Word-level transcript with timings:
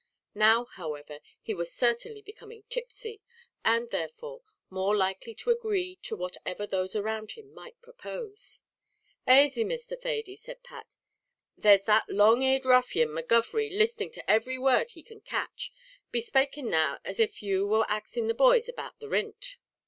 Now, 0.33 0.65
however, 0.65 1.19
he 1.43 1.53
was 1.53 1.71
certainly 1.71 2.23
becoming 2.23 2.63
tipsy, 2.69 3.21
and, 3.63 3.91
therefore, 3.91 4.41
more 4.67 4.97
likely 4.97 5.35
to 5.35 5.51
agree 5.51 5.97
to 6.01 6.15
whatever 6.15 6.65
those 6.65 6.95
around 6.95 7.33
him 7.33 7.53
might 7.53 7.79
propose. 7.83 8.63
"Asy, 9.27 9.63
Mr. 9.63 9.95
Thady!" 10.01 10.35
said 10.35 10.63
Pat; 10.63 10.95
"there's 11.55 11.83
that 11.83 12.09
long 12.09 12.41
eared 12.41 12.65
ruffian, 12.65 13.09
McGovery, 13.09 13.77
listening 13.77 14.09
to 14.13 14.27
every 14.27 14.57
word 14.57 14.89
he 14.89 15.03
can 15.03 15.21
catch. 15.21 15.71
Be 16.09 16.19
spaking 16.19 16.71
now 16.71 16.97
as 17.05 17.19
if 17.19 17.43
you 17.43 17.67
war 17.67 17.85
axing 17.87 18.25
the 18.25 18.33
boys 18.33 18.67
about 18.67 18.97
the 18.99 19.07
rint." 19.09 19.57